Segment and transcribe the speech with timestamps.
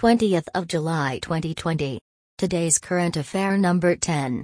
[0.00, 2.00] 20th of July 2020.
[2.38, 4.42] Today's current affair number 10.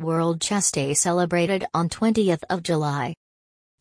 [0.00, 3.14] World Chess Day celebrated on 20th of July.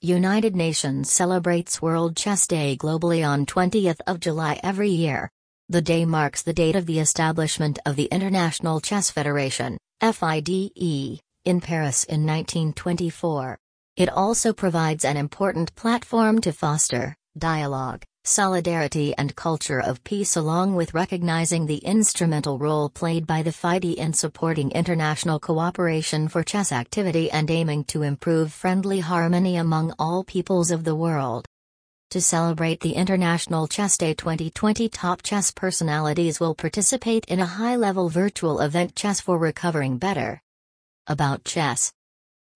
[0.01, 5.31] United Nations celebrates World Chess Day globally on 20th of July every year.
[5.67, 11.59] The day marks the date of the establishment of the International Chess Federation, FIDE, in
[11.59, 13.57] Paris in 1924.
[13.97, 20.75] It also provides an important platform to foster dialogue, solidarity and culture of peace along
[20.75, 26.71] with recognizing the instrumental role played by the FIDE in supporting international cooperation for chess
[26.71, 31.45] activity and aiming to improve friendly harmony among all peoples of the world.
[32.11, 38.09] To celebrate the International Chess Day 2020 top chess personalities will participate in a high-level
[38.09, 40.39] virtual event Chess for Recovering Better.
[41.07, 41.91] About chess.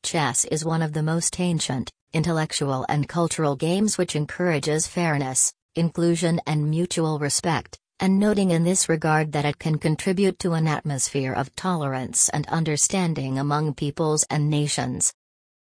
[0.03, 6.39] Chess is one of the most ancient, intellectual and cultural games which encourages fairness, inclusion
[6.45, 11.33] and mutual respect, and noting in this regard that it can contribute to an atmosphere
[11.33, 15.13] of tolerance and understanding among peoples and nations.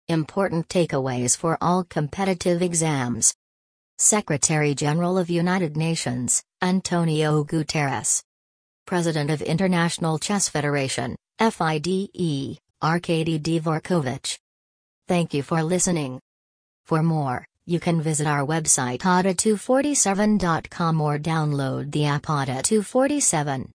[0.08, 3.34] Important takeaways for all competitive exams.
[3.98, 8.24] Secretary General of United Nations, Antonio Guterres.
[8.86, 14.38] President of International Chess Federation, FIDE, Arkady Dvorkovich.
[15.08, 16.20] Thank you for listening.
[16.86, 23.70] For more, you can visit our website adda247.com or download the app ADDA247.